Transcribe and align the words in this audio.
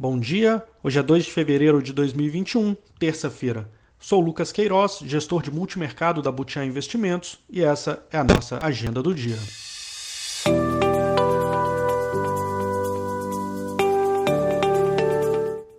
Bom 0.00 0.16
dia, 0.16 0.62
hoje 0.80 0.96
é 0.96 1.02
2 1.02 1.24
de 1.24 1.32
fevereiro 1.32 1.82
de 1.82 1.92
2021, 1.92 2.76
terça-feira. 3.00 3.68
Sou 3.98 4.20
Lucas 4.20 4.52
Queiroz, 4.52 5.00
gestor 5.04 5.42
de 5.42 5.50
multimercado 5.50 6.22
da 6.22 6.30
Butiá 6.30 6.64
Investimentos, 6.64 7.40
e 7.50 7.64
essa 7.64 8.00
é 8.12 8.16
a 8.16 8.22
nossa 8.22 8.64
agenda 8.64 9.02
do 9.02 9.12
dia. 9.12 9.36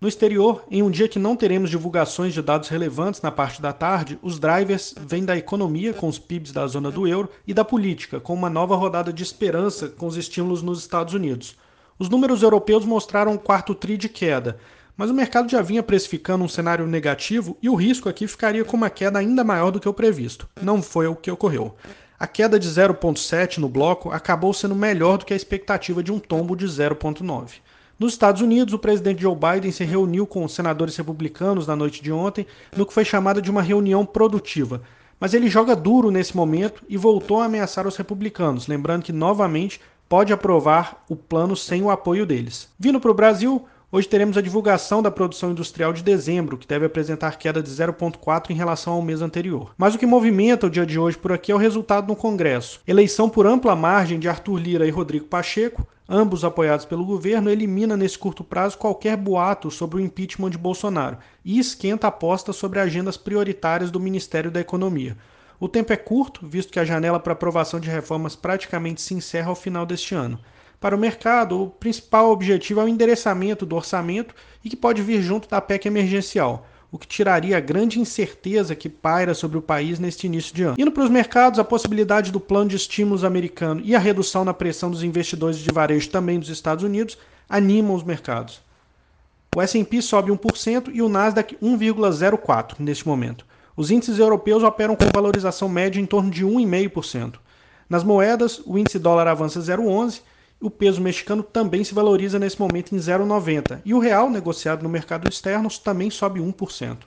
No 0.00 0.08
exterior, 0.08 0.64
em 0.68 0.82
um 0.82 0.90
dia 0.90 1.06
que 1.06 1.20
não 1.20 1.36
teremos 1.36 1.70
divulgações 1.70 2.34
de 2.34 2.42
dados 2.42 2.68
relevantes 2.68 3.22
na 3.22 3.30
parte 3.30 3.62
da 3.62 3.72
tarde, 3.72 4.18
os 4.22 4.40
drivers 4.40 4.92
vêm 5.06 5.24
da 5.24 5.36
economia, 5.36 5.94
com 5.94 6.08
os 6.08 6.18
PIBs 6.18 6.50
da 6.50 6.66
zona 6.66 6.90
do 6.90 7.06
euro, 7.06 7.30
e 7.46 7.54
da 7.54 7.64
política, 7.64 8.18
com 8.18 8.34
uma 8.34 8.50
nova 8.50 8.74
rodada 8.74 9.12
de 9.12 9.22
esperança 9.22 9.88
com 9.88 10.08
os 10.08 10.16
estímulos 10.16 10.62
nos 10.62 10.80
Estados 10.80 11.14
Unidos. 11.14 11.54
Os 12.00 12.08
números 12.08 12.42
europeus 12.42 12.86
mostraram 12.86 13.32
um 13.32 13.36
quarto 13.36 13.74
tri 13.74 13.98
de 13.98 14.08
queda, 14.08 14.56
mas 14.96 15.10
o 15.10 15.14
mercado 15.14 15.50
já 15.50 15.60
vinha 15.60 15.82
precificando 15.82 16.42
um 16.42 16.48
cenário 16.48 16.86
negativo 16.86 17.58
e 17.60 17.68
o 17.68 17.74
risco 17.74 18.08
aqui 18.08 18.26
ficaria 18.26 18.64
com 18.64 18.74
uma 18.74 18.88
queda 18.88 19.18
ainda 19.18 19.44
maior 19.44 19.70
do 19.70 19.78
que 19.78 19.86
o 19.86 19.92
previsto. 19.92 20.48
Não 20.62 20.80
foi 20.80 21.06
o 21.08 21.14
que 21.14 21.30
ocorreu. 21.30 21.76
A 22.18 22.26
queda 22.26 22.58
de 22.58 22.66
0,7 22.66 23.58
no 23.58 23.68
bloco 23.68 24.10
acabou 24.10 24.54
sendo 24.54 24.74
melhor 24.74 25.18
do 25.18 25.26
que 25.26 25.34
a 25.34 25.36
expectativa 25.36 26.02
de 26.02 26.10
um 26.10 26.18
tombo 26.18 26.56
de 26.56 26.64
0,9. 26.64 27.56
Nos 27.98 28.14
Estados 28.14 28.40
Unidos, 28.40 28.72
o 28.72 28.78
presidente 28.78 29.20
Joe 29.20 29.36
Biden 29.36 29.70
se 29.70 29.84
reuniu 29.84 30.26
com 30.26 30.42
os 30.42 30.54
senadores 30.54 30.96
republicanos 30.96 31.66
na 31.66 31.76
noite 31.76 32.02
de 32.02 32.10
ontem, 32.10 32.46
no 32.74 32.86
que 32.86 32.94
foi 32.94 33.04
chamada 33.04 33.42
de 33.42 33.50
uma 33.50 33.60
reunião 33.60 34.06
produtiva. 34.06 34.80
Mas 35.20 35.34
ele 35.34 35.50
joga 35.50 35.76
duro 35.76 36.10
nesse 36.10 36.34
momento 36.34 36.82
e 36.88 36.96
voltou 36.96 37.42
a 37.42 37.44
ameaçar 37.44 37.86
os 37.86 37.96
republicanos, 37.96 38.66
lembrando 38.66 39.02
que 39.02 39.12
novamente 39.12 39.78
pode 40.10 40.32
aprovar 40.32 41.04
o 41.08 41.14
plano 41.14 41.54
sem 41.54 41.84
o 41.84 41.88
apoio 41.88 42.26
deles. 42.26 42.68
Vindo 42.76 42.98
para 42.98 43.12
o 43.12 43.14
Brasil, 43.14 43.64
Hoje 43.92 44.06
teremos 44.06 44.38
a 44.38 44.40
divulgação 44.40 45.02
da 45.02 45.10
produção 45.10 45.50
industrial 45.50 45.92
de 45.92 46.04
dezembro, 46.04 46.56
que 46.56 46.64
deve 46.64 46.86
apresentar 46.86 47.36
queda 47.36 47.60
de 47.60 47.68
0,4 47.68 48.50
em 48.50 48.54
relação 48.54 48.92
ao 48.92 49.02
mês 49.02 49.20
anterior. 49.20 49.74
Mas 49.76 49.96
o 49.96 49.98
que 49.98 50.06
movimenta 50.06 50.68
o 50.68 50.70
dia 50.70 50.86
de 50.86 50.96
hoje 50.96 51.18
por 51.18 51.32
aqui 51.32 51.50
é 51.50 51.54
o 51.56 51.58
resultado 51.58 52.06
no 52.06 52.14
Congresso. 52.14 52.80
Eleição 52.86 53.28
por 53.28 53.48
ampla 53.48 53.74
margem 53.74 54.20
de 54.20 54.28
Arthur 54.28 54.58
Lira 54.58 54.86
e 54.86 54.90
Rodrigo 54.90 55.26
Pacheco, 55.26 55.84
ambos 56.08 56.44
apoiados 56.44 56.84
pelo 56.84 57.04
governo, 57.04 57.50
elimina 57.50 57.96
nesse 57.96 58.16
curto 58.16 58.44
prazo 58.44 58.78
qualquer 58.78 59.16
boato 59.16 59.72
sobre 59.72 59.96
o 59.96 60.00
impeachment 60.00 60.50
de 60.50 60.58
Bolsonaro 60.58 61.18
e 61.44 61.58
esquenta 61.58 62.06
a 62.06 62.10
aposta 62.10 62.52
sobre 62.52 62.78
agendas 62.78 63.16
prioritárias 63.16 63.90
do 63.90 63.98
Ministério 63.98 64.52
da 64.52 64.60
Economia. 64.60 65.16
O 65.60 65.68
tempo 65.68 65.92
é 65.92 65.96
curto, 65.96 66.46
visto 66.48 66.72
que 66.72 66.80
a 66.80 66.84
janela 66.86 67.20
para 67.20 67.34
aprovação 67.34 67.78
de 67.78 67.90
reformas 67.90 68.34
praticamente 68.34 69.02
se 69.02 69.12
encerra 69.12 69.50
ao 69.50 69.54
final 69.54 69.84
deste 69.84 70.14
ano. 70.14 70.40
Para 70.80 70.96
o 70.96 70.98
mercado, 70.98 71.60
o 71.60 71.68
principal 71.68 72.30
objetivo 72.30 72.80
é 72.80 72.84
o 72.84 72.88
endereçamento 72.88 73.66
do 73.66 73.76
orçamento 73.76 74.34
e 74.64 74.70
que 74.70 74.76
pode 74.76 75.02
vir 75.02 75.20
junto 75.20 75.50
da 75.50 75.60
PEC 75.60 75.84
emergencial, 75.86 76.66
o 76.90 76.98
que 76.98 77.06
tiraria 77.06 77.58
a 77.58 77.60
grande 77.60 78.00
incerteza 78.00 78.74
que 78.74 78.88
paira 78.88 79.34
sobre 79.34 79.58
o 79.58 79.62
país 79.62 79.98
neste 79.98 80.26
início 80.26 80.54
de 80.54 80.62
ano. 80.62 80.76
Indo 80.78 80.90
para 80.90 81.04
os 81.04 81.10
mercados, 81.10 81.58
a 81.58 81.64
possibilidade 81.64 82.32
do 82.32 82.40
plano 82.40 82.70
de 82.70 82.76
estímulos 82.76 83.22
americano 83.22 83.82
e 83.84 83.94
a 83.94 83.98
redução 83.98 84.46
na 84.46 84.54
pressão 84.54 84.90
dos 84.90 85.02
investidores 85.02 85.58
de 85.58 85.70
varejo 85.70 86.08
também 86.08 86.40
dos 86.40 86.48
Estados 86.48 86.82
Unidos 86.82 87.18
animam 87.50 87.94
os 87.94 88.02
mercados. 88.02 88.62
O 89.54 89.60
S&P 89.60 90.00
sobe 90.00 90.32
1% 90.32 90.90
e 90.94 91.02
o 91.02 91.08
Nasdaq 91.10 91.54
1,04 91.62 92.76
neste 92.78 93.06
momento. 93.06 93.49
Os 93.80 93.90
índices 93.90 94.18
europeus 94.18 94.62
operam 94.62 94.94
com 94.94 95.06
valorização 95.10 95.66
média 95.66 95.98
em 95.98 96.04
torno 96.04 96.30
de 96.30 96.44
1,5%. 96.44 97.36
Nas 97.88 98.04
moedas, 98.04 98.60
o 98.66 98.76
índice 98.76 98.98
dólar 98.98 99.26
avança 99.26 99.58
0,11 99.58 100.20
o 100.60 100.68
peso 100.68 101.00
mexicano 101.00 101.42
também 101.42 101.82
se 101.82 101.94
valoriza 101.94 102.38
nesse 102.38 102.60
momento 102.60 102.94
em 102.94 102.98
0,90 102.98 103.80
e 103.82 103.94
o 103.94 103.98
real 103.98 104.28
negociado 104.28 104.82
no 104.82 104.88
mercado 104.90 105.26
externo 105.26 105.70
também 105.82 106.10
sobe 106.10 106.40
1%. 106.40 106.98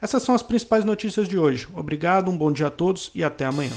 Essas 0.00 0.22
são 0.22 0.32
as 0.32 0.44
principais 0.44 0.84
notícias 0.84 1.28
de 1.28 1.36
hoje. 1.36 1.66
Obrigado, 1.74 2.30
um 2.30 2.36
bom 2.36 2.52
dia 2.52 2.68
a 2.68 2.70
todos 2.70 3.10
e 3.12 3.24
até 3.24 3.44
amanhã. 3.44 3.74